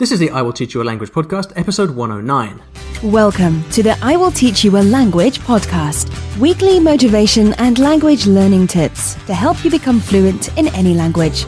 This 0.00 0.12
is 0.12 0.18
the 0.18 0.30
I 0.30 0.40
Will 0.40 0.54
Teach 0.54 0.72
You 0.72 0.80
a 0.80 0.82
Language 0.82 1.10
podcast, 1.10 1.52
episode 1.56 1.90
109. 1.90 2.62
Welcome 3.02 3.62
to 3.68 3.82
the 3.82 3.98
I 4.00 4.16
Will 4.16 4.30
Teach 4.30 4.64
You 4.64 4.78
a 4.78 4.82
Language 4.82 5.40
podcast, 5.40 6.08
weekly 6.38 6.80
motivation 6.80 7.52
and 7.58 7.78
language 7.78 8.26
learning 8.26 8.68
tips 8.68 9.12
to 9.26 9.34
help 9.34 9.62
you 9.62 9.70
become 9.70 10.00
fluent 10.00 10.56
in 10.56 10.68
any 10.68 10.94
language. 10.94 11.44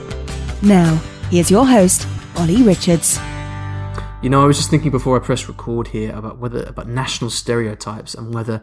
Now, 0.61 0.97
here's 1.31 1.51
your 1.51 1.67
host, 1.67 2.07
Olly 2.37 2.63
Richards. 2.63 3.19
You 4.21 4.29
know, 4.29 4.43
I 4.43 4.45
was 4.45 4.59
just 4.59 4.69
thinking 4.69 4.91
before 4.91 5.17
I 5.17 5.25
press 5.25 5.49
record 5.49 5.89
here 5.89 6.15
about 6.15 6.37
whether 6.37 6.63
about 6.65 6.89
national 6.89 7.31
stereotypes 7.31 8.15
and 8.15 8.35
whether 8.35 8.63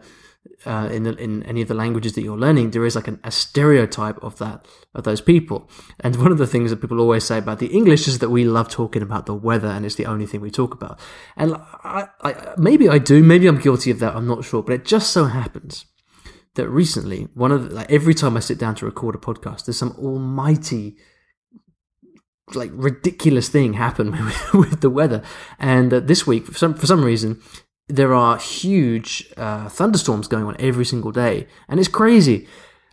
uh, 0.66 0.88
in 0.92 1.04
the, 1.04 1.16
in 1.16 1.42
any 1.44 1.62
of 1.62 1.68
the 1.68 1.74
languages 1.74 2.14
that 2.14 2.22
you're 2.22 2.38
learning, 2.38 2.70
there 2.70 2.84
is 2.84 2.96
like 2.96 3.08
an, 3.08 3.20
a 3.24 3.30
stereotype 3.30 4.22
of 4.22 4.38
that 4.38 4.66
of 4.94 5.04
those 5.04 5.20
people. 5.20 5.70
And 6.00 6.16
one 6.16 6.32
of 6.32 6.38
the 6.38 6.46
things 6.46 6.70
that 6.70 6.80
people 6.80 7.00
always 7.00 7.24
say 7.24 7.38
about 7.38 7.58
the 7.58 7.68
English 7.68 8.08
is 8.08 8.18
that 8.18 8.30
we 8.30 8.44
love 8.44 8.68
talking 8.68 9.02
about 9.02 9.26
the 9.26 9.34
weather, 9.34 9.68
and 9.68 9.86
it's 9.86 9.94
the 9.94 10.06
only 10.06 10.26
thing 10.26 10.40
we 10.40 10.50
talk 10.50 10.74
about. 10.74 10.98
And 11.36 11.54
I, 11.84 12.08
I, 12.22 12.54
maybe 12.56 12.88
I 12.88 12.98
do, 12.98 13.22
maybe 13.22 13.46
I'm 13.46 13.60
guilty 13.60 13.90
of 13.90 13.98
that. 14.00 14.14
I'm 14.14 14.26
not 14.26 14.44
sure, 14.44 14.62
but 14.62 14.74
it 14.74 14.84
just 14.84 15.10
so 15.10 15.26
happens 15.26 15.86
that 16.54 16.68
recently, 16.68 17.28
one 17.34 17.52
of 17.52 17.68
the, 17.68 17.74
like 17.74 17.90
every 17.90 18.14
time 18.14 18.36
I 18.36 18.40
sit 18.40 18.58
down 18.58 18.74
to 18.76 18.86
record 18.86 19.14
a 19.14 19.18
podcast, 19.18 19.64
there's 19.64 19.78
some 19.78 19.92
almighty 19.98 20.96
like 22.54 22.70
ridiculous 22.74 23.48
thing 23.48 23.74
happen 23.74 24.10
with 24.54 24.80
the 24.80 24.90
weather. 24.90 25.22
And 25.58 25.92
uh, 25.92 26.00
this 26.00 26.26
week, 26.26 26.46
for 26.46 26.54
some 26.54 26.74
for 26.74 26.86
some 26.86 27.04
reason, 27.04 27.40
there 27.90 28.14
are 28.14 28.38
huge 28.38 29.32
uh, 29.36 29.68
thunderstorms 29.68 30.28
going 30.28 30.44
on 30.44 30.56
every 30.58 30.84
single 30.84 31.12
day, 31.12 31.46
and 31.68 31.78
it's 31.78 31.88
crazy. 31.88 32.46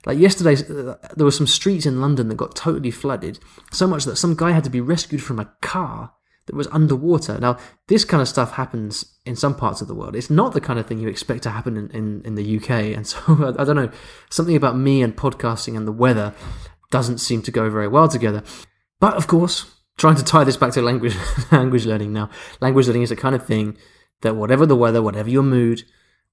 Like 0.06 0.20
yesterday, 0.20 0.54
uh, 0.54 0.96
there 1.16 1.26
were 1.26 1.32
some 1.32 1.48
streets 1.48 1.86
in 1.86 2.02
London 2.02 2.30
that 2.30 2.36
got 2.36 2.56
totally 2.56 2.92
flooded, 2.92 3.40
so 3.72 3.88
much 3.88 4.06
that 4.06 4.16
some 4.16 4.36
guy 4.36 4.52
had 4.52 4.64
to 4.64 4.70
be 4.70 4.82
rescued 4.82 5.22
from 5.22 5.40
a 5.40 5.52
car 5.62 6.14
that 6.46 6.56
was 6.56 6.68
underwater. 6.68 7.38
Now, 7.40 7.58
this 7.88 8.06
kind 8.06 8.22
of 8.22 8.28
stuff 8.28 8.54
happens 8.54 9.18
in 9.26 9.36
some 9.36 9.54
parts 9.54 9.82
of 9.82 9.88
the 9.88 9.94
world. 9.94 10.16
It's 10.16 10.30
not 10.30 10.54
the 10.54 10.62
kind 10.62 10.80
of 10.80 10.88
thing 10.88 11.00
you 11.00 11.10
expect 11.10 11.44
to 11.44 11.50
happen 11.50 11.76
in, 11.76 11.92
in, 11.92 12.22
in 12.24 12.36
the 12.36 12.58
UK. 12.58 12.70
And 12.96 13.06
so, 13.06 13.20
I, 13.28 13.62
I 13.62 13.66
don't 13.66 13.76
know, 13.76 13.92
something 14.30 14.56
about 14.56 14.78
me 14.78 15.02
and 15.02 15.16
podcasting 15.16 15.76
and 15.76 15.86
the 15.86 15.92
weather 15.92 16.34
doesn't 16.90 17.18
seem 17.18 17.42
to 17.44 17.52
go 17.52 17.70
very 17.70 17.88
well 17.88 18.08
together. 18.08 18.44
But 19.00 19.16
of 19.16 19.28
course, 19.28 19.66
trying 19.98 20.16
to 20.16 20.24
tie 20.24 20.44
this 20.46 20.58
back 20.58 20.72
to 20.74 20.82
language 20.82 21.16
language 21.52 21.86
learning 21.86 22.14
now. 22.14 22.30
Language 22.62 22.88
learning 22.88 23.04
is 23.04 23.10
the 23.10 23.16
kind 23.16 23.36
of 23.36 23.46
thing 23.46 23.78
that 24.22 24.36
whatever 24.36 24.66
the 24.66 24.76
weather, 24.76 25.02
whatever 25.02 25.30
your 25.30 25.44
mood, 25.44 25.84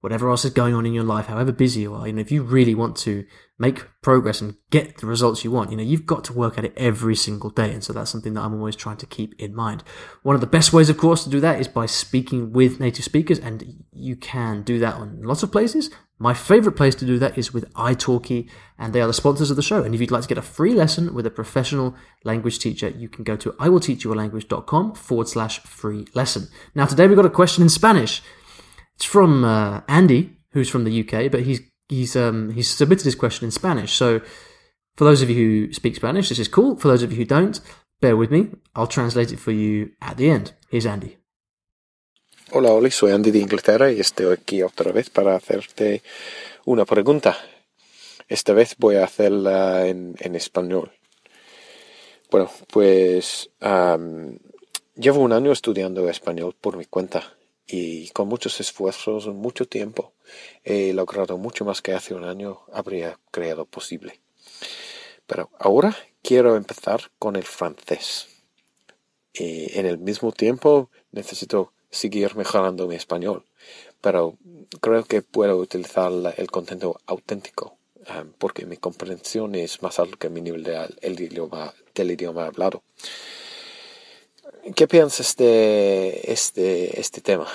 whatever 0.00 0.28
else 0.28 0.44
is 0.44 0.52
going 0.52 0.74
on 0.74 0.84
in 0.84 0.92
your 0.92 1.02
life, 1.02 1.26
however 1.26 1.50
busy 1.50 1.80
you 1.80 1.94
are, 1.94 2.06
you 2.06 2.12
know, 2.12 2.20
if 2.20 2.30
you 2.30 2.42
really 2.42 2.74
want 2.74 2.94
to 2.94 3.24
make 3.58 3.86
progress 4.02 4.40
and 4.40 4.54
get 4.70 4.98
the 4.98 5.06
results 5.06 5.44
you 5.44 5.50
want, 5.50 5.70
you 5.70 5.76
know, 5.78 5.82
you've 5.82 6.04
got 6.04 6.22
to 6.24 6.32
work 6.32 6.58
at 6.58 6.64
it 6.66 6.74
every 6.76 7.16
single 7.16 7.48
day. 7.48 7.72
And 7.72 7.82
so 7.82 7.94
that's 7.94 8.10
something 8.10 8.34
that 8.34 8.42
I'm 8.42 8.52
always 8.52 8.76
trying 8.76 8.98
to 8.98 9.06
keep 9.06 9.34
in 9.40 9.54
mind. 9.54 9.82
One 10.22 10.34
of 10.34 10.42
the 10.42 10.46
best 10.46 10.74
ways, 10.74 10.90
of 10.90 10.98
course, 10.98 11.24
to 11.24 11.30
do 11.30 11.40
that 11.40 11.58
is 11.58 11.68
by 11.68 11.86
speaking 11.86 12.52
with 12.52 12.80
native 12.80 13.04
speakers. 13.04 13.38
And 13.38 13.84
you 13.92 14.14
can 14.14 14.62
do 14.62 14.78
that 14.80 14.96
on 14.96 15.22
lots 15.22 15.42
of 15.42 15.50
places. 15.50 15.88
My 16.18 16.32
favorite 16.32 16.76
place 16.76 16.94
to 16.96 17.04
do 17.04 17.18
that 17.18 17.36
is 17.36 17.52
with 17.52 17.72
italki, 17.74 18.48
and 18.78 18.92
they 18.92 19.00
are 19.00 19.06
the 19.06 19.12
sponsors 19.12 19.50
of 19.50 19.56
the 19.56 19.62
show. 19.62 19.82
And 19.82 19.94
if 19.94 20.00
you'd 20.00 20.12
like 20.12 20.22
to 20.22 20.28
get 20.28 20.38
a 20.38 20.42
free 20.42 20.72
lesson 20.72 21.12
with 21.12 21.26
a 21.26 21.30
professional 21.30 21.96
language 22.22 22.60
teacher, 22.60 22.88
you 22.88 23.08
can 23.08 23.24
go 23.24 23.36
to 23.36 23.50
iwillteachyoualanguage.com 23.52 24.94
forward 24.94 25.28
slash 25.28 25.58
free 25.60 26.06
lesson. 26.14 26.48
Now, 26.74 26.86
today 26.86 27.06
we've 27.08 27.16
got 27.16 27.26
a 27.26 27.30
question 27.30 27.62
in 27.62 27.68
Spanish. 27.68 28.22
It's 28.94 29.04
from 29.04 29.44
uh, 29.44 29.80
Andy, 29.88 30.36
who's 30.50 30.68
from 30.68 30.84
the 30.84 31.00
UK, 31.00 31.30
but 31.32 31.42
he's 31.42 31.60
he's 31.88 32.14
um, 32.14 32.50
he's 32.50 32.70
submitted 32.70 33.04
his 33.04 33.16
question 33.16 33.46
in 33.46 33.50
Spanish. 33.50 33.92
So, 33.92 34.20
for 34.96 35.04
those 35.04 35.20
of 35.20 35.28
you 35.28 35.36
who 35.66 35.72
speak 35.72 35.96
Spanish, 35.96 36.28
this 36.28 36.38
is 36.38 36.46
cool. 36.46 36.76
For 36.76 36.86
those 36.86 37.02
of 37.02 37.10
you 37.10 37.18
who 37.18 37.24
don't, 37.24 37.60
bear 38.00 38.16
with 38.16 38.30
me. 38.30 38.50
I'll 38.76 38.86
translate 38.86 39.32
it 39.32 39.40
for 39.40 39.50
you 39.50 39.90
at 40.00 40.16
the 40.16 40.30
end. 40.30 40.52
Here's 40.68 40.86
Andy. 40.86 41.18
Hola 42.50 42.72
Oli, 42.72 42.90
soy 42.90 43.12
Andy 43.12 43.30
de 43.30 43.38
Inglaterra 43.38 43.90
y 43.90 44.00
estoy 44.00 44.30
aquí 44.30 44.62
otra 44.62 44.92
vez 44.92 45.08
para 45.08 45.34
hacerte 45.34 46.02
una 46.66 46.84
pregunta. 46.84 47.38
Esta 48.28 48.52
vez 48.52 48.76
voy 48.76 48.96
a 48.96 49.04
hacerla 49.04 49.86
en, 49.86 50.14
español. 50.36 50.92
Bueno, 52.30 52.50
pues 52.70 53.50
llevo 54.94 55.20
un 55.20 55.32
año 55.32 55.52
estudiando 55.52 56.06
español 56.10 56.54
por 56.60 56.76
mi 56.76 56.84
cuenta 56.84 57.34
y 57.66 58.10
con 58.10 58.28
muchos 58.28 58.60
esfuerzos, 58.60 59.26
mucho 59.28 59.64
tiempo, 59.64 60.12
he 60.64 60.92
logrado 60.92 61.38
mucho 61.38 61.64
más 61.64 61.80
que 61.80 61.94
hace 61.94 62.12
un 62.12 62.24
año 62.24 62.60
habría 62.70 63.18
creado 63.30 63.64
posible. 63.64 64.20
Pero 65.26 65.48
ahora 65.58 65.96
quiero 66.22 66.56
empezar 66.56 67.10
con 67.18 67.36
el 67.36 67.44
francés. 67.44 68.28
Y 69.32 69.76
en 69.78 69.86
el 69.86 69.96
mismo 69.96 70.30
tiempo 70.30 70.90
necesito 71.10 71.72
seguir 71.94 72.36
mejorando 72.36 72.86
mi 72.86 72.96
español, 72.96 73.44
pero 74.00 74.36
creo 74.80 75.04
que 75.04 75.22
puedo 75.22 75.56
utilizar 75.56 76.12
el 76.36 76.50
contenido 76.50 77.00
auténtico 77.06 77.76
um, 78.10 78.32
porque 78.38 78.66
mi 78.66 78.76
comprensión 78.76 79.54
es 79.54 79.82
más 79.82 79.98
alta 79.98 80.16
que 80.18 80.28
mi 80.28 80.40
nivel 80.40 80.64
de, 80.64 81.24
idioma, 81.24 81.72
del 81.94 82.10
idioma 82.10 82.46
hablado. 82.46 82.82
¿Qué 84.74 84.88
piensas 84.88 85.36
de 85.36 86.22
este, 86.24 86.98
este 86.98 87.20
tema? 87.20 87.46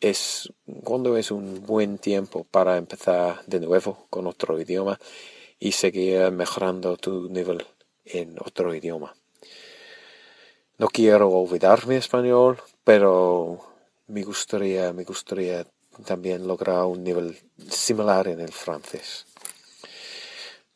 ¿Es 0.00 0.50
cuándo 0.82 1.16
es 1.16 1.30
un 1.30 1.64
buen 1.64 1.98
tiempo 1.98 2.44
para 2.50 2.78
empezar 2.78 3.44
de 3.46 3.60
nuevo 3.60 4.06
con 4.10 4.26
otro 4.26 4.58
idioma 4.58 4.98
y 5.58 5.72
seguir 5.72 6.30
mejorando 6.32 6.96
tu 6.96 7.28
nivel 7.28 7.66
en 8.04 8.36
otro 8.40 8.74
idioma? 8.74 9.14
No 10.78 10.88
quiero 10.88 11.28
olvidar 11.28 11.86
mi 11.86 11.94
español, 11.94 12.60
pero 12.82 13.73
me 14.06 14.22
gustaría, 14.22 14.92
me 14.92 15.04
gustaría 15.04 15.66
también 16.04 16.46
lograr 16.46 16.84
un 16.84 17.04
nivel 17.04 17.38
similar 17.68 18.28
en 18.28 18.40
el 18.40 18.52
francés. 18.52 19.26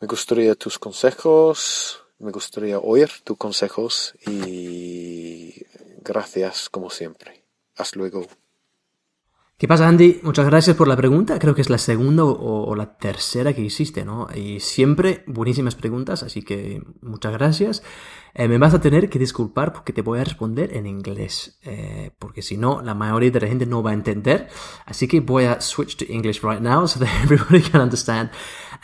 Me 0.00 0.06
gustaría 0.06 0.54
tus 0.54 0.78
consejos, 0.78 2.04
me 2.18 2.30
gustaría 2.30 2.78
oír 2.78 3.10
tus 3.24 3.36
consejos 3.36 4.14
y 4.26 5.54
gracias 6.02 6.68
como 6.68 6.90
siempre. 6.90 7.44
Hasta 7.76 7.98
luego. 7.98 8.26
¿Qué 9.56 9.66
pasa, 9.66 9.88
Andy? 9.88 10.20
Muchas 10.22 10.46
gracias 10.46 10.76
por 10.76 10.86
la 10.86 10.96
pregunta. 10.96 11.38
Creo 11.40 11.52
que 11.52 11.62
es 11.62 11.70
la 11.70 11.78
segunda 11.78 12.24
o, 12.24 12.68
o, 12.68 12.76
la 12.76 12.96
tercera 12.96 13.52
que 13.54 13.60
hiciste, 13.60 14.04
¿no? 14.04 14.28
Y 14.32 14.60
siempre 14.60 15.24
buenísimas 15.26 15.74
preguntas, 15.74 16.22
así 16.22 16.42
que 16.42 16.80
muchas 17.00 17.32
gracias. 17.32 17.82
Eh, 18.38 18.46
me 18.46 18.56
vas 18.56 18.72
a 18.72 18.80
tener 18.80 19.10
que 19.10 19.18
disculpar 19.18 19.72
porque 19.72 19.92
te 19.92 20.00
voy 20.00 20.20
a 20.20 20.24
responder 20.24 20.76
en 20.76 20.86
inglés, 20.86 21.58
eh, 21.64 22.12
porque 22.20 22.40
si 22.40 22.56
no, 22.56 22.80
la 22.82 22.94
mayoría 22.94 23.32
de 23.32 23.40
la 23.40 23.48
gente 23.48 23.66
no 23.66 23.82
va 23.82 23.90
a 23.90 23.94
entender. 23.94 24.48
Así 24.86 25.08
que 25.08 25.18
voy 25.18 25.46
a 25.46 25.60
switch 25.60 25.96
to 25.96 26.04
English 26.08 26.44
right 26.44 26.60
now 26.60 26.86
so 26.86 27.00
that 27.00 27.08
everybody 27.24 27.60
can 27.60 27.80
understand. 27.80 28.30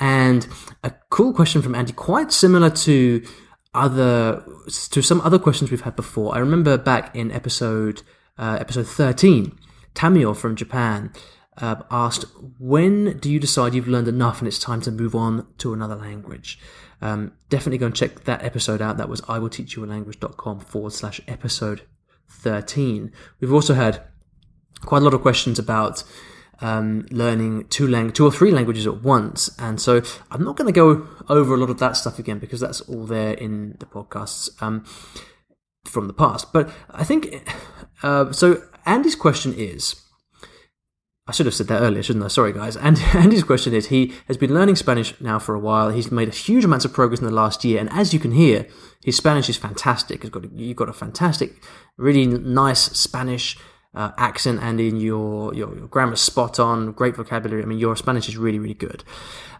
And 0.01 0.45
a 0.83 0.91
cool 1.09 1.33
question 1.33 1.63
from 1.63 1.77
Andy, 1.77 1.93
quite 1.93 2.33
similar 2.33 2.71
to 2.71 3.23
other 3.73 4.43
to 4.91 5.03
some 5.03 5.21
other 5.21 5.39
questions 5.39 5.71
we've 5.71 5.85
had 5.85 5.95
before. 5.95 6.35
I 6.35 6.41
remember 6.41 6.77
back 6.77 7.15
in 7.15 7.31
episode 7.31 8.03
uh, 8.37 8.59
episode 8.59 8.89
thirteen. 8.89 9.53
Tamio 9.95 10.35
from 10.35 10.57
Japan 10.57 11.13
uh, 11.59 11.77
asked, 11.91 12.25
When 12.59 13.19
do 13.19 13.31
you 13.31 13.39
decide 13.39 13.75
you've 13.75 13.89
learned 13.89 14.09
enough 14.09 14.41
and 14.41 14.49
it's 14.49 14.59
time 14.59 14.81
to 14.83 14.91
move 14.91 15.15
on 15.15 15.47
to 15.59 15.73
another 15.73 15.97
language? 15.97 16.59
Um, 17.01 17.33
definitely 17.49 17.79
go 17.79 17.87
and 17.87 17.95
check 17.95 18.25
that 18.25 18.43
episode 18.43 18.81
out. 18.81 18.97
That 18.97 19.09
was 19.09 19.21
iwillteachyoualanguage.com 19.23 20.61
forward 20.61 20.93
slash 20.93 21.21
episode 21.29 21.83
13. 22.31 23.13
We've 23.41 23.53
also 23.53 23.75
had 23.75 24.03
quite 24.83 25.03
a 25.03 25.05
lot 25.05 25.15
of 25.15 25.21
questions 25.21 25.59
about 25.59 26.03
um, 26.61 27.07
learning 27.11 27.67
two, 27.69 27.87
lang- 27.87 28.13
two 28.13 28.25
or 28.25 28.33
three 28.33 28.51
languages 28.51 28.87
at 28.87 29.03
once. 29.03 29.51
And 29.59 29.81
so 29.81 30.03
I'm 30.31 30.45
not 30.45 30.57
going 30.57 30.73
to 30.73 30.73
go 30.73 31.07
over 31.29 31.55
a 31.55 31.59
lot 31.59 31.71
of 31.71 31.79
that 31.79 31.97
stuff 31.97 32.19
again 32.19 32.39
because 32.39 32.61
that's 32.61 32.81
all 32.83 33.05
there 33.07 33.35
in 33.35 33.77
the 33.81 33.87
podcasts 33.87 34.51
um, 34.63 34.85
from 35.85 36.07
the 36.07 36.15
past. 36.15 36.53
But 36.53 36.71
I 36.91 37.05
think, 37.05 37.49
uh, 38.03 38.33
so 38.33 38.63
Andy's 38.87 39.17
question 39.17 39.55
is 39.55 40.04
I 41.26 41.32
should 41.32 41.47
have 41.47 41.55
said 41.55 41.69
that 41.69 41.81
earlier, 41.81 42.03
shouldn't 42.03 42.25
I? 42.25 42.29
Sorry, 42.29 42.53
guys. 42.53 42.76
And 42.76 42.99
Andy's 43.15 43.44
question 43.44 43.73
is 43.73 43.87
he 43.87 44.12
has 44.29 44.37
been 44.37 44.53
learning 44.53 44.76
Spanish 44.76 45.19
now 45.21 45.38
for 45.38 45.55
a 45.55 45.59
while. 45.59 45.88
He's 45.88 46.12
made 46.12 46.29
a 46.29 46.32
huge 46.32 46.65
amounts 46.65 46.85
of 46.85 46.93
progress 46.93 47.21
in 47.21 47.26
the 47.26 47.32
last 47.32 47.65
year. 47.65 47.81
And 47.81 47.91
as 47.91 48.12
you 48.12 48.21
can 48.21 48.32
hear, 48.32 48.67
his 49.03 49.17
Spanish 49.17 49.49
is 49.49 49.56
fantastic. 49.56 50.23
He's 50.23 50.31
got 50.31 50.44
a, 50.44 50.49
you've 50.55 50.76
got 50.76 50.91
a 50.91 50.93
fantastic, 50.93 51.62
really 51.97 52.26
nice 52.26 52.81
Spanish 52.99 53.56
uh, 53.94 54.11
accent, 54.19 54.61
and 54.61 54.81
in 54.81 54.97
your, 54.97 55.55
your, 55.55 55.75
your 55.76 55.87
grammar 55.87 56.17
spot 56.17 56.59
on, 56.59 56.93
great 56.93 57.17
vocabulary. 57.17 57.62
I 57.62 57.67
mean, 57.67 57.79
your 57.79 57.97
Spanish 57.97 58.29
is 58.29 58.37
really, 58.37 58.59
really 58.59 58.75
good. 58.75 59.05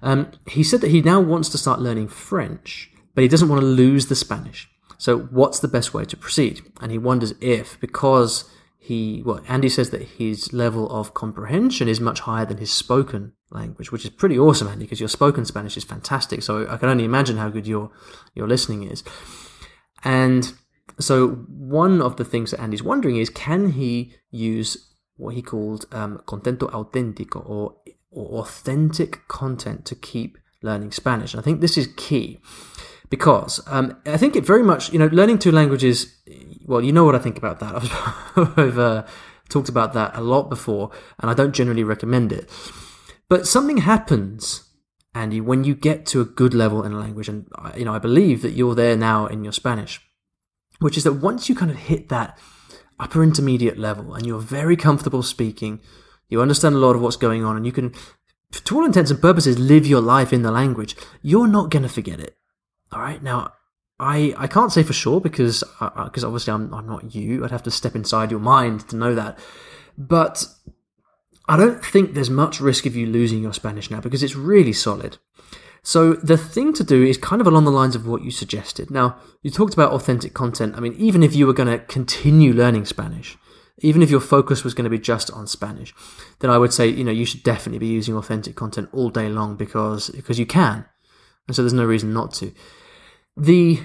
Um, 0.03 0.33
he 0.49 0.65
said 0.65 0.81
that 0.81 0.91
he 0.91 1.01
now 1.01 1.21
wants 1.21 1.49
to 1.51 1.59
start 1.59 1.81
learning 1.81 2.09
French, 2.09 2.91
but 3.15 3.23
he 3.23 3.29
doesn't 3.29 3.49
want 3.49 3.61
to 3.61 3.67
lose 3.67 4.09
the 4.09 4.17
Spanish. 4.17 4.69
So, 4.99 5.19
what's 5.19 5.61
the 5.61 5.69
best 5.69 5.95
way 5.95 6.05
to 6.05 6.17
proceed? 6.17 6.63
And 6.81 6.91
he 6.91 6.99
wonders 6.99 7.35
if, 7.41 7.79
because 7.81 8.51
he 8.85 9.23
well 9.25 9.41
Andy 9.49 9.71
says 9.71 9.89
that 9.91 10.03
his 10.03 10.53
level 10.53 10.91
of 10.91 11.15
comprehension 11.15 11.89
is 11.89 12.01
much 12.01 12.21
higher 12.21 12.45
than 12.45 12.59
his 12.59 12.71
spoken 12.71 13.33
language, 13.51 13.91
which 13.91 14.05
is 14.05 14.11
pretty 14.11 14.39
awesome, 14.39 14.69
Andy, 14.69 14.85
because 14.85 15.01
your 15.01 15.09
spoken 15.09 15.47
Spanish 15.47 15.79
is 15.79 15.85
fantastic. 15.85 16.43
So 16.43 16.69
I 16.69 16.77
can 16.77 16.91
only 16.91 17.05
imagine 17.05 17.39
how 17.39 17.49
good 17.49 17.67
your 17.67 17.91
your 18.35 18.47
listening 18.47 18.83
is. 18.83 19.03
And 20.05 20.53
so 20.99 21.29
one 21.49 22.03
of 22.03 22.19
the 22.19 22.27
things 22.27 22.51
that 22.51 22.61
Andy's 22.61 22.83
wondering 22.83 23.17
is 23.17 23.31
can 23.31 23.71
he 23.71 24.13
use 24.31 24.93
what 25.17 25.35
he 25.35 25.41
called 25.41 25.87
um, 25.91 26.21
contento 26.27 26.71
auténtico 26.71 27.49
or, 27.49 27.77
or 28.11 28.41
authentic 28.41 29.27
content 29.29 29.87
to 29.87 29.95
keep 29.95 30.37
learning 30.63 30.93
Spanish? 30.93 31.33
And 31.33 31.41
I 31.41 31.43
think 31.43 31.63
this 31.63 31.79
is 31.79 31.89
key 31.97 32.39
because 33.15 33.61
um, 33.69 33.97
I 34.07 34.17
think 34.17 34.35
it 34.35 34.45
very 34.45 34.65
much, 34.65 34.93
you 34.93 34.99
know, 34.99 35.07
learning 35.07 35.39
two 35.39 35.53
languages. 35.53 36.13
Well, 36.67 36.83
you 36.83 36.93
know 36.93 37.05
what 37.05 37.15
I 37.15 37.21
think 37.21 37.39
about 37.39 37.61
that. 37.61 37.77
I've 38.59 38.77
uh, 38.77 39.07
talked 39.49 39.69
about 39.69 39.93
that 39.93 40.17
a 40.17 40.21
lot 40.21 40.51
before, 40.51 40.91
and 41.21 41.31
I 41.31 41.35
don't 41.35 41.55
generally 41.55 41.85
recommend 41.85 42.33
it. 42.33 42.51
But 43.29 43.47
something 43.47 43.77
happens, 43.77 44.69
Andy, 45.15 45.41
when 45.41 45.63
you 45.63 45.77
get 45.77 46.07
to 46.07 46.21
a 46.21 46.25
good 46.25 46.55
level 46.55 46.83
in 46.83 46.91
a 46.91 46.99
language, 46.99 47.29
and 47.29 47.47
you 47.77 47.85
know, 47.85 47.95
I 47.95 48.01
believe 48.01 48.43
that 48.43 48.55
you're 48.55 48.75
there 48.75 48.97
now 48.97 49.27
in 49.27 49.45
your 49.45 49.53
Spanish, 49.53 50.01
which 50.81 50.97
is 50.97 51.05
that 51.05 51.13
once 51.13 51.49
you 51.49 51.55
kind 51.55 51.71
of 51.71 51.77
hit 51.77 52.09
that 52.09 52.37
upper 52.99 53.23
intermediate 53.23 53.79
level 53.79 54.13
and 54.15 54.27
you're 54.27 54.41
very 54.41 54.77
comfortable 54.77 55.23
speaking, 55.23 55.79
you 56.29 56.43
understand 56.43 56.75
a 56.75 56.79
lot 56.79 56.97
of 56.97 57.01
what's 57.01 57.15
going 57.15 57.45
on, 57.45 57.57
and 57.57 57.65
you 57.65 57.71
can, 57.71 57.95
to 58.51 58.77
all 58.77 58.85
intents 58.85 59.13
and 59.13 59.23
purposes, 59.23 59.57
live 59.57 59.87
your 59.87 60.01
life 60.01 60.33
in 60.33 60.43
the 60.43 60.51
language. 60.51 60.97
You're 61.23 61.47
not 61.47 61.71
going 61.71 61.85
to 61.85 61.89
forget 61.89 62.19
it. 62.19 62.37
All 62.93 63.01
right. 63.01 63.23
Now, 63.23 63.53
I, 63.99 64.35
I 64.37 64.47
can't 64.47 64.73
say 64.73 64.83
for 64.83 64.93
sure 64.93 65.21
because 65.21 65.63
because 65.81 66.25
uh, 66.25 66.27
uh 66.27 66.29
obviously 66.29 66.53
I'm 66.53 66.73
I'm 66.75 66.87
not 66.87 67.15
you. 67.15 67.45
I'd 67.45 67.51
have 67.51 67.63
to 67.65 67.71
step 67.71 67.95
inside 67.95 68.31
your 68.31 68.41
mind 68.41 68.89
to 68.89 68.97
know 68.97 69.15
that. 69.15 69.39
But 69.97 70.45
I 71.49 71.57
don't 71.57 71.85
think 71.85 72.15
there's 72.15 72.31
much 72.31 72.61
risk 72.61 72.87
of 72.87 72.97
you 72.97 73.07
losing 73.07 73.43
your 73.43 73.53
Spanish 73.53 73.91
now 73.91 74.01
because 74.01 74.23
it's 74.23 74.35
really 74.35 74.73
solid. 74.73 75.19
So 75.83 76.15
the 76.15 76.39
thing 76.39 76.73
to 76.75 76.83
do 76.83 77.05
is 77.05 77.19
kind 77.19 77.43
of 77.43 77.47
along 77.47 77.67
the 77.67 77.71
lines 77.71 77.95
of 77.95 78.07
what 78.07 78.23
you 78.23 78.31
suggested. 78.31 78.91
Now, 78.91 79.19
you 79.43 79.51
talked 79.51 79.75
about 79.75 79.93
authentic 79.93 80.33
content. 80.33 80.75
I 80.77 80.81
mean, 80.81 80.95
even 80.95 81.23
if 81.23 81.37
you 81.37 81.47
were 81.47 81.53
going 81.53 81.69
to 81.69 81.85
continue 81.85 82.55
learning 82.55 82.87
Spanish, 82.87 83.37
even 83.79 84.01
if 84.01 84.11
your 84.11 84.21
focus 84.21 84.65
was 84.65 84.73
going 84.73 84.85
to 84.85 84.91
be 84.91 84.99
just 84.99 85.31
on 85.31 85.47
Spanish, 85.47 85.95
then 86.39 86.51
I 86.51 86.57
would 86.57 86.73
say, 86.73 86.89
you 86.89 87.05
know, 87.05 87.13
you 87.13 87.27
should 87.27 87.43
definitely 87.43 87.81
be 87.81 87.89
using 87.89 88.17
authentic 88.17 88.57
content 88.57 88.89
all 88.93 89.11
day 89.11 89.29
long 89.29 89.57
because 89.57 90.09
because 90.09 90.39
you 90.39 90.47
can. 90.47 90.87
And 91.47 91.55
so 91.55 91.63
there's 91.63 91.73
no 91.73 91.85
reason 91.85 92.13
not 92.13 92.33
to 92.35 92.53
the 93.37 93.81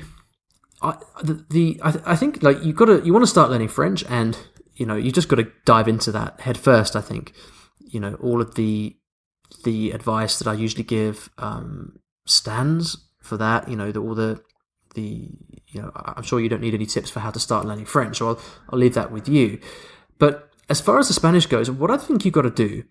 I, 0.82 0.98
the, 1.22 1.46
the 1.50 1.82
I, 1.84 1.94
I 2.06 2.16
think 2.16 2.42
like 2.42 2.64
you 2.64 2.74
got 2.74 2.86
to 2.86 3.02
you 3.04 3.14
want 3.14 3.24
to 3.24 3.28
start 3.28 3.50
learning 3.50 3.68
French 3.68 4.04
and 4.08 4.38
you 4.76 4.86
know 4.86 4.96
you 4.96 5.12
just 5.12 5.28
got 5.28 5.38
to 5.38 5.52
dive 5.66 5.88
into 5.88 6.12
that 6.12 6.40
head 6.42 6.58
first. 6.58 6.96
I 6.96 7.02
think 7.02 7.34
you 7.80 8.00
know 8.00 8.16
all 8.16 8.42
of 8.42 8.56
the 8.56 8.96
the 9.64 9.92
advice 9.92 10.40
that 10.40 10.48
I 10.48 10.54
usually 10.54 10.84
give 10.84 11.30
um, 11.38 12.00
stands 12.26 12.98
for 13.22 13.38
that. 13.38 13.68
You 13.68 13.76
know 13.76 13.92
the, 13.92 14.00
all 14.00 14.16
the 14.16 14.42
the 14.96 15.30
you 15.68 15.82
know 15.82 15.92
I'm 15.96 16.24
sure 16.24 16.40
you 16.40 16.50
don't 16.50 16.62
need 16.62 16.74
any 16.74 16.86
tips 16.86 17.10
for 17.10 17.20
how 17.20 17.32
to 17.32 17.40
start 17.40 17.66
learning 17.66 17.86
French, 17.86 18.18
so 18.18 18.30
I'll 18.30 18.42
I'll 18.70 18.80
leave 18.80 18.94
that 18.94 19.12
with 19.12 19.28
you. 19.28 19.60
But 20.18 20.50
as 20.70 20.80
far 20.80 21.00
as 21.00 21.08
the 21.08 21.14
Spanish 21.14 21.46
goes, 21.46 21.70
what 21.70 21.92
I 21.92 21.98
think 21.98 22.24
you've 22.24 22.34
got 22.34 22.44
to 22.44 22.50
do 22.50 22.84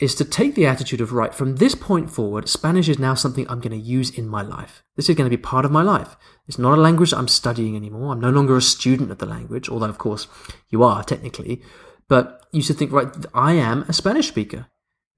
is 0.00 0.14
to 0.16 0.24
take 0.24 0.54
the 0.54 0.66
attitude 0.66 1.00
of, 1.00 1.12
right, 1.12 1.34
from 1.34 1.56
this 1.56 1.74
point 1.74 2.10
forward, 2.10 2.48
Spanish 2.48 2.88
is 2.88 2.98
now 2.98 3.14
something 3.14 3.48
I'm 3.48 3.60
going 3.60 3.70
to 3.70 3.76
use 3.76 4.10
in 4.10 4.28
my 4.28 4.42
life. 4.42 4.82
This 4.94 5.08
is 5.08 5.16
going 5.16 5.30
to 5.30 5.36
be 5.36 5.40
part 5.40 5.64
of 5.64 5.70
my 5.70 5.82
life. 5.82 6.16
It's 6.46 6.58
not 6.58 6.76
a 6.76 6.80
language 6.80 7.14
I'm 7.14 7.28
studying 7.28 7.76
anymore. 7.76 8.12
I'm 8.12 8.20
no 8.20 8.30
longer 8.30 8.56
a 8.56 8.62
student 8.62 9.10
of 9.10 9.18
the 9.18 9.26
language, 9.26 9.68
although, 9.68 9.88
of 9.88 9.98
course, 9.98 10.28
you 10.68 10.82
are 10.82 11.02
technically. 11.02 11.62
But 12.08 12.44
you 12.52 12.62
should 12.62 12.76
think, 12.76 12.92
right, 12.92 13.08
I 13.32 13.54
am 13.54 13.82
a 13.88 13.92
Spanish 13.92 14.28
speaker. 14.28 14.66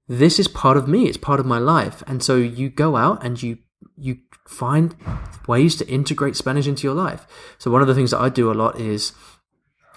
This 0.07 0.39
is 0.39 0.47
part 0.47 0.77
of 0.77 0.87
me. 0.87 1.07
It's 1.07 1.17
part 1.17 1.39
of 1.39 1.45
my 1.45 1.59
life. 1.59 2.01
And 2.07 2.23
so 2.23 2.37
you 2.37 2.69
go 2.69 2.95
out 2.95 3.23
and 3.23 3.41
you 3.41 3.59
you 3.95 4.17
find 4.47 4.95
ways 5.47 5.75
to 5.75 5.87
integrate 5.87 6.35
Spanish 6.35 6.67
into 6.67 6.87
your 6.87 6.95
life. 6.95 7.27
So 7.57 7.69
one 7.69 7.81
of 7.81 7.87
the 7.87 7.93
things 7.93 8.11
that 8.11 8.19
I 8.19 8.29
do 8.29 8.51
a 8.51 8.53
lot 8.53 8.79
is 8.79 9.13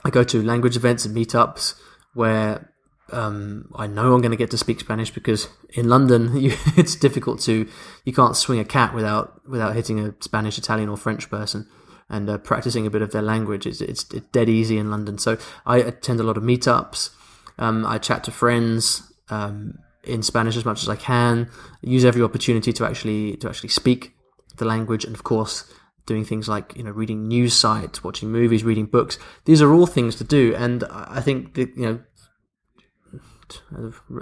I 0.05 0.11
go 0.11 0.25
to 0.25 0.43
language 0.43 0.77
events 0.77 1.05
and 1.05 1.17
meetups 1.17 1.75
where 2.15 2.72
um, 3.13 3.71
I 3.75 3.87
know 3.87 4.15
I'm 4.15 4.21
going 4.21 4.31
to 4.31 4.37
get 4.37 4.51
to 4.51 4.59
speak 4.59 4.81
Spanish 4.81 5.11
because 5.11 5.49
in 5.71 5.89
London 5.89 6.37
you, 6.41 6.53
it's 6.77 6.97
difficult 6.97 7.41
to 7.43 7.69
you 8.05 8.13
can't 8.13 8.37
swing 8.37 8.59
a 8.59 8.65
cat 8.65 8.95
without 8.95 9.47
without 9.49 9.75
hitting 9.75 10.01
a 10.01 10.15
Spanish, 10.21 10.59
Italian, 10.59 10.89
or 10.89 10.97
French 10.97 11.31
person 11.31 11.69
and 12.13 12.29
uh, 12.29 12.39
practicing 12.39 12.87
a 12.87 12.91
bit 12.91 13.03
of 13.03 13.11
their 13.11 13.23
language. 13.23 13.67
It's, 13.67 13.81
it's, 13.81 14.05
it's 14.13 14.27
dead 14.29 14.49
easy 14.49 14.77
in 14.79 14.91
London. 14.91 15.19
So 15.19 15.39
I 15.65 15.79
attend 15.79 16.21
a 16.21 16.23
lot 16.23 16.37
of 16.37 16.43
meetups. 16.43 17.11
Um, 17.59 17.87
I 17.87 17.99
chat 17.99 18.23
to 18.25 18.31
friends 18.31 19.13
um, 19.31 19.79
in 20.05 20.23
Spanish 20.23 20.57
as 20.57 20.65
much 20.65 20.83
as 20.83 20.89
I 20.89 20.97
can. 20.97 21.49
Use 21.81 22.05
every 22.05 22.23
opportunity 22.23 22.73
to 22.75 22.85
actually 22.85 23.37
to 23.39 23.49
actually 23.49 23.71
speak 23.71 24.15
the 24.59 24.65
language, 24.67 25.05
and 25.05 25.15
of 25.15 25.25
course 25.25 25.73
doing 26.05 26.25
things 26.25 26.49
like 26.49 26.77
you 26.77 26.83
know 26.83 26.91
reading 26.91 27.29
news 27.29 27.55
sites, 27.55 28.05
watching 28.05 28.31
movies, 28.31 28.65
reading 28.65 28.87
books. 28.87 29.19
These 29.45 29.63
are 29.63 29.73
all 29.73 29.87
things 29.87 30.17
to 30.17 30.25
do, 30.25 30.55
and 30.55 30.85
I 30.91 31.21
think 31.21 31.55
that 31.55 31.77
you 31.77 31.87
know 31.87 32.01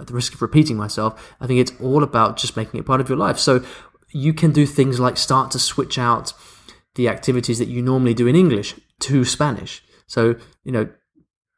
at 0.01 0.07
the 0.07 0.15
risk 0.15 0.35
of 0.35 0.43
repeating 0.43 0.77
myself, 0.77 1.35
I 1.41 1.47
think 1.47 1.61
it's 1.61 1.73
all 1.81 2.03
about 2.03 2.37
just 2.37 2.57
making 2.57 2.81
it 2.81 2.87
part 2.87 3.01
of 3.01 3.09
your 3.09 3.19
life. 3.19 3.39
So 3.39 3.65
you 4.13 4.33
can 4.33 4.53
do 4.53 4.67
things 4.67 4.99
like 4.99 5.17
start 5.17 5.51
to 5.53 5.59
switch 5.59 5.99
out 5.99 6.33
the 6.95 7.09
activities 7.09 7.59
that 7.59 7.69
you 7.69 7.83
normally 7.83 8.15
do 8.15 8.27
in 8.27 8.37
English 8.37 8.75
to 9.01 9.25
Spanish. 9.25 9.83
So, 10.07 10.37
you 10.65 10.73
know, 10.73 10.89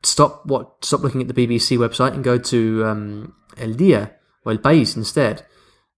stop 0.03 0.45
what 0.47 0.85
stop 0.85 1.01
looking 1.01 1.21
at 1.21 1.29
the 1.29 1.47
BBC 1.47 1.79
website 1.79 2.13
and 2.15 2.25
go 2.25 2.39
to 2.39 2.85
um, 2.85 3.35
El 3.57 3.73
Dia 3.73 4.13
or 4.45 4.53
El 4.53 4.59
País 4.59 4.97
instead. 4.97 5.47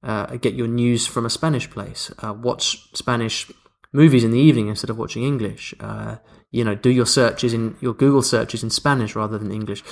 Uh, 0.02 0.36
get 0.36 0.54
your 0.54 0.68
news 0.68 1.06
from 1.06 1.24
a 1.24 1.30
Spanish 1.30 1.70
place. 1.70 2.12
Uh, 2.18 2.34
watch 2.34 2.94
Spanish 2.94 3.50
movies 3.92 4.22
in 4.22 4.32
the 4.32 4.38
evening 4.38 4.68
instead 4.68 4.90
of 4.90 4.98
watching 4.98 5.24
English. 5.24 5.74
Uh, 5.80 6.16
you 6.50 6.62
know, 6.62 6.74
do 6.74 6.90
your 6.90 7.06
searches 7.06 7.54
in 7.54 7.76
your 7.80 7.94
Google 7.94 8.22
searches 8.22 8.62
in 8.62 8.70
Spanish 8.70 9.16
rather 9.16 9.38
than 9.38 9.50
English 9.50 9.82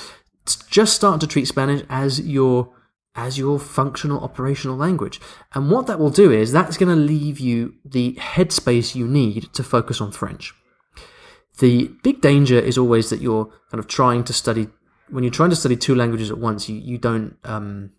just 0.46 0.94
start 0.94 1.20
to 1.20 1.26
treat 1.26 1.46
Spanish 1.46 1.82
as 1.88 2.20
your 2.20 2.72
as 3.14 3.36
your 3.36 3.58
functional 3.58 4.20
operational 4.20 4.76
language. 4.76 5.20
And 5.54 5.70
what 5.70 5.86
that 5.86 5.98
will 5.98 6.10
do 6.10 6.30
is 6.32 6.50
that's 6.50 6.78
going 6.78 6.88
to 6.88 6.96
leave 6.96 7.38
you 7.38 7.74
the 7.84 8.14
headspace 8.14 8.94
you 8.94 9.06
need 9.06 9.52
to 9.52 9.62
focus 9.62 10.00
on 10.00 10.12
French. 10.12 10.54
The 11.58 11.90
big 12.02 12.22
danger 12.22 12.58
is 12.58 12.78
always 12.78 13.10
that 13.10 13.20
you're 13.20 13.52
kind 13.70 13.78
of 13.78 13.86
trying 13.86 14.24
to 14.24 14.32
study 14.32 14.68
when 15.10 15.24
you're 15.24 15.30
trying 15.30 15.50
to 15.50 15.56
study 15.56 15.76
two 15.76 15.94
languages 15.94 16.30
at 16.30 16.38
once. 16.38 16.68
You 16.68 16.76
you 16.76 16.98
don't 16.98 17.36
um, 17.44 17.90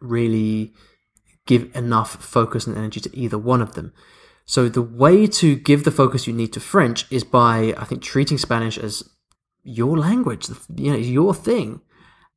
really 0.00 0.72
give 1.46 1.74
enough 1.76 2.22
focus 2.22 2.66
and 2.66 2.76
energy 2.76 3.00
to 3.00 3.16
either 3.16 3.38
one 3.38 3.60
of 3.60 3.74
them. 3.74 3.92
So 4.46 4.68
the 4.70 4.82
way 4.82 5.26
to 5.26 5.56
give 5.56 5.84
the 5.84 5.90
focus 5.90 6.26
you 6.26 6.32
need 6.32 6.54
to 6.54 6.60
French 6.60 7.10
is 7.12 7.22
by 7.22 7.74
I 7.76 7.84
think 7.84 8.02
treating 8.02 8.38
Spanish 8.38 8.78
as 8.78 9.02
your 9.62 9.96
language, 9.96 10.48
you 10.76 10.92
know, 10.92 10.96
your 10.96 11.34
thing, 11.34 11.80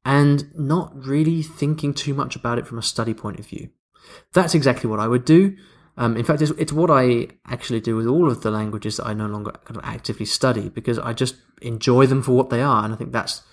and 0.04 0.54
not 0.56 0.94
really 0.96 1.42
thinking 1.44 1.94
too 1.94 2.14
much 2.14 2.36
about 2.36 2.58
it 2.58 2.68
from 2.68 2.78
a 2.80 2.84
study 2.84 3.14
point 3.14 3.40
of 3.40 3.48
view. 3.48 3.70
That's 4.34 4.56
exactly 4.56 4.90
what 4.90 5.00
I 5.00 5.08
would 5.08 5.26
do. 5.26 5.56
Um, 5.98 6.18
in 6.18 6.24
fact, 6.24 6.42
it's, 6.42 6.52
it's 6.52 6.74
what 6.74 6.90
I 6.90 7.28
actually 7.46 7.82
do 7.82 7.96
with 7.96 8.08
all 8.08 8.30
of 8.30 8.42
the 8.42 8.52
languages 8.52 8.98
that 8.98 9.06
I 9.06 9.14
no 9.14 9.28
longer 9.28 9.52
kind 9.66 9.78
of 9.78 9.84
actively 9.84 10.26
study 10.26 10.70
because 10.70 10.98
I 10.98 11.14
just 11.14 11.36
enjoy 11.62 12.06
them 12.06 12.24
for 12.24 12.32
what 12.32 12.50
they 12.50 12.62
are, 12.62 12.84
and 12.84 12.94
I 12.94 12.98
think 12.98 13.12
that's 13.12 13.44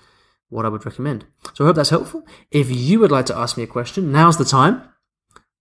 what 0.49 0.65
I 0.65 0.69
would 0.69 0.87
recommend. 0.87 1.27
So 1.55 1.65
I 1.65 1.67
hope 1.67 1.77
that's 1.77 1.91
helpful. 1.91 2.27
If 2.51 2.71
you 2.71 3.01
would 3.01 3.11
like 3.11 3.27
to 3.27 3.37
ask 3.37 3.57
me 3.57 3.65
a 3.65 3.67
question, 3.67 4.13
now's 4.13 4.39
the 4.39 4.45
time. 4.45 4.83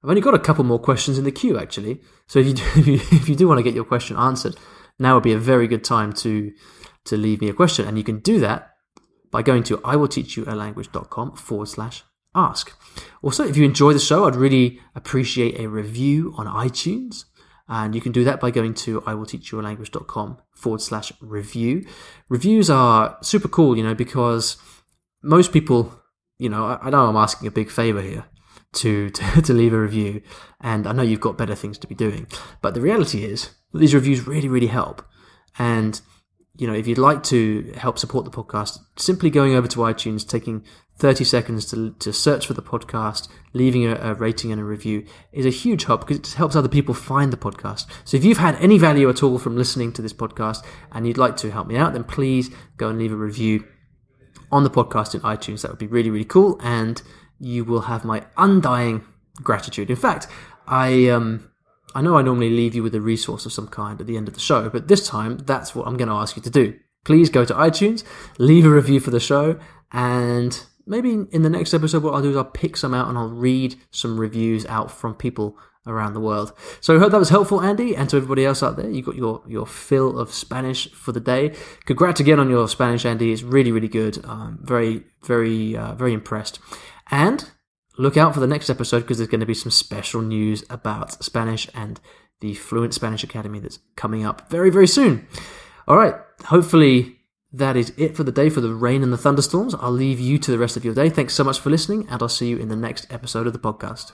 I've 0.04 0.10
only 0.10 0.22
got 0.22 0.36
a 0.36 0.40
couple 0.40 0.64
more 0.64 0.80
questions 0.80 1.18
in 1.18 1.26
the 1.26 1.32
queue 1.32 1.58
actually, 1.58 2.02
so 2.28 2.40
if 2.40 2.48
you 2.48 2.54
do, 2.54 2.64
if 2.76 2.88
you, 2.88 2.96
if 3.18 3.28
you 3.28 3.36
do 3.36 3.48
want 3.48 3.58
to 3.58 3.64
get 3.64 3.74
your 3.74 3.84
question 3.84 4.16
answered, 4.16 4.56
now 5.00 5.16
would 5.16 5.24
be 5.24 5.34
a 5.34 5.40
very 5.40 5.68
good 5.68 5.84
time 5.84 6.14
to 6.14 6.54
to 7.08 7.18
leave 7.18 7.42
me 7.42 7.50
a 7.50 7.54
question. 7.54 7.88
And 7.88 7.98
you 7.98 8.04
can 8.04 8.20
do 8.20 8.40
that 8.40 8.74
by 9.32 9.42
going 9.42 9.64
to 9.64 9.78
iwillteachyoualanguage.com 9.78 11.36
forward 11.36 11.68
slash 11.68 12.04
ask. 12.34 12.72
Also, 13.22 13.46
if 13.46 13.58
you 13.58 13.66
enjoy 13.66 13.94
the 13.94 14.00
show, 14.00 14.26
I'd 14.26 14.36
really 14.36 14.80
appreciate 14.96 15.60
a 15.60 15.68
review 15.68 16.34
on 16.38 16.46
iTunes. 16.46 17.26
And 17.70 17.94
you 17.94 18.00
can 18.00 18.14
do 18.14 18.24
that 18.24 18.40
by 18.40 18.52
going 18.52 18.74
to 18.76 19.02
iwillteachyoualanguage.com 19.02 20.38
forward 20.52 20.82
slash 20.82 21.12
review. 21.20 21.86
Reviews 22.30 22.70
are 22.70 23.18
super 23.22 23.50
cool, 23.50 23.78
you 23.78 23.84
know, 23.84 23.96
because 23.96 24.56
most 25.22 25.52
people, 25.52 26.02
you 26.38 26.48
know, 26.48 26.80
I, 26.82 26.90
know 26.90 27.08
I'm 27.08 27.18
asking 27.18 27.48
a 27.48 27.52
big 27.52 27.70
favor 27.70 28.02
here 28.02 28.26
to, 28.74 29.10
to, 29.12 29.42
to 29.42 29.54
leave 29.54 29.74
a 29.74 29.82
review. 29.82 30.22
And 30.62 30.88
I 30.88 30.94
know 30.94 31.04
you've 31.04 31.20
got 31.20 31.38
better 31.38 31.56
things 31.56 31.78
to 31.80 31.88
be 31.88 31.96
doing. 31.96 32.28
But 32.62 32.74
the 32.74 32.82
reality 32.82 33.26
is 33.26 33.50
that 33.74 33.80
these 33.80 33.96
reviews 33.96 34.26
really, 34.26 34.48
really 34.48 34.68
help. 34.68 35.06
And 35.60 36.00
you 36.58 36.68
know, 36.68 36.74
if 36.74 36.88
you'd 36.88 36.98
like 36.98 37.24
to 37.24 37.72
help 37.78 38.00
support 38.00 38.26
the 38.26 38.32
podcast, 38.32 38.80
simply 38.96 39.30
going 39.30 39.56
over 39.56 39.68
to 39.68 39.80
iTunes, 39.80 40.28
taking 40.28 40.64
30 40.98 41.24
seconds 41.24 41.66
to, 41.66 41.92
to 42.00 42.12
search 42.12 42.48
for 42.48 42.54
the 42.54 42.62
podcast, 42.62 43.28
leaving 43.54 43.86
a, 43.86 43.96
a, 43.96 44.14
rating 44.16 44.52
and 44.52 44.60
a 44.60 44.64
review 44.64 45.06
is 45.32 45.46
a 45.46 45.52
huge 45.52 45.86
help 45.86 46.02
because 46.08 46.18
it 46.18 46.36
helps 46.36 46.56
other 46.56 46.68
people 46.68 46.96
find 46.96 47.32
the 47.32 47.38
podcast. 47.38 47.86
So 48.04 48.18
if 48.18 48.26
you've 48.26 48.40
had 48.40 48.56
any 48.56 48.80
value 48.80 49.08
at 49.08 49.22
all 49.22 49.38
from 49.38 49.56
listening 49.56 49.94
to 49.94 50.02
this 50.02 50.14
podcast 50.14 50.66
and 50.92 51.06
you'd 51.06 51.18
like 51.18 51.38
to 51.38 51.52
help 51.52 51.68
me 51.68 51.78
out, 51.78 51.94
then 51.94 52.04
please 52.04 52.50
go 52.78 52.90
and 52.90 52.98
leave 52.98 53.12
a 53.12 53.16
review 53.16 53.64
on 54.52 54.64
the 54.64 54.70
podcast 54.72 55.14
in 55.14 55.22
iTunes. 55.22 55.62
That 55.62 55.70
would 55.70 55.80
be 55.80 55.88
really, 55.88 56.10
really 56.10 56.26
cool. 56.26 56.60
And 56.64 57.00
you 57.40 57.64
will 57.64 57.82
have 57.82 58.04
my 58.04 58.26
undying 58.36 59.06
gratitude. 59.44 59.92
In 59.92 59.96
fact, 59.96 60.26
I, 60.66 61.10
um, 61.10 61.52
I 61.98 62.02
know 62.02 62.16
I 62.16 62.22
normally 62.22 62.52
leave 62.52 62.76
you 62.76 62.84
with 62.84 62.94
a 62.94 63.02
resource 63.02 63.48
of 63.48 63.52
some 63.52 63.70
kind 63.70 64.00
at 64.00 64.06
the 64.06 64.18
end 64.18 64.28
of 64.28 64.36
the 64.36 64.40
show, 64.40 64.70
but 64.70 64.88
this 64.88 65.08
time 65.08 65.40
that's 65.40 65.74
what 65.74 65.88
I'm 65.88 65.98
going 65.98 66.10
to 66.10 66.14
ask 66.14 66.36
you 66.36 66.44
to 66.44 66.50
do. 66.52 66.78
Please 67.06 67.32
go 67.32 67.44
to 67.44 67.56
iTunes, 67.56 68.04
leave 68.38 68.68
a 68.68 68.70
review 68.70 69.00
for 69.00 69.10
the 69.10 69.20
show, 69.20 69.60
and 69.92 70.64
maybe 70.86 71.26
in 71.32 71.42
the 71.42 71.50
next 71.50 71.74
episode, 71.74 72.04
what 72.04 72.14
I'll 72.14 72.22
do 72.22 72.30
is 72.30 72.38
I'll 72.38 72.46
pick 72.46 72.78
some 72.78 72.94
out 72.94 73.10
and 73.10 73.18
I'll 73.18 73.32
read 73.32 73.78
some 73.90 74.20
reviews 74.20 74.64
out 74.68 74.92
from 74.92 75.16
people 75.16 75.58
around 75.88 76.14
the 76.14 76.20
world. 76.20 76.54
So 76.82 76.96
I 76.96 77.00
hope 77.00 77.12
that 77.14 77.18
was 77.18 77.30
helpful, 77.30 77.62
Andy, 77.62 77.96
and 77.96 78.08
to 78.12 78.18
everybody 78.18 78.46
else 78.46 78.62
out 78.62 78.78
there. 78.78 78.92
You 78.92 79.02
got 79.02 79.16
your 79.16 79.42
your 79.48 79.66
fill 79.66 80.20
of 80.20 80.32
Spanish 80.32 80.92
for 80.92 81.12
the 81.12 81.20
day. 81.20 81.56
Congrats 81.86 82.20
again 82.20 82.40
on 82.40 82.48
your 82.48 82.68
Spanish, 82.68 83.08
Andy. 83.08 83.32
It's 83.32 83.42
really 83.42 83.72
really 83.72 83.88
good. 83.88 84.24
Very 84.62 85.04
very 85.24 85.76
uh, 85.76 85.96
very 85.96 86.14
impressed. 86.14 86.60
And 87.10 87.50
look 87.98 88.18
out 88.18 88.34
for 88.34 88.40
the 88.40 88.48
next 88.48 88.70
episode 88.70 89.02
because 89.02 89.18
there's 89.18 89.30
going 89.30 89.40
to 89.40 89.46
be 89.46 89.54
some 89.54 89.72
special 89.72 90.22
news 90.22 90.64
about 90.70 91.24
Spanish 91.24 91.70
and 91.74 92.00
the 92.40 92.54
Fluent 92.54 92.94
Spanish 92.94 93.24
Academy 93.24 93.60
that's 93.60 93.80
coming 93.96 94.26
up 94.26 94.50
very 94.50 94.70
very 94.70 94.88
soon. 94.88 95.28
All 95.88 95.98
right, 95.98 96.16
hopefully. 96.46 97.14
That 97.54 97.78
is 97.78 97.94
it 97.96 98.16
for 98.16 98.24
the 98.24 98.32
day 98.32 98.50
for 98.50 98.60
the 98.60 98.74
rain 98.74 99.02
and 99.02 99.12
the 99.12 99.18
thunderstorms. 99.18 99.74
I'll 99.74 99.90
leave 99.90 100.20
you 100.20 100.38
to 100.38 100.52
the 100.52 100.58
rest 100.58 100.76
of 100.76 100.84
your 100.84 100.94
day. 100.94 101.10
Thanks 101.10 101.34
so 101.34 101.46
much 101.46 101.62
for 101.62 101.70
listening, 101.70 102.06
and 102.10 102.22
I'll 102.22 102.28
see 102.28 102.50
you 102.50 102.58
in 102.58 102.68
the 102.68 102.76
next 102.76 103.08
episode 103.10 103.48
of 103.48 103.54
the 103.54 103.60
podcast. 103.60 104.12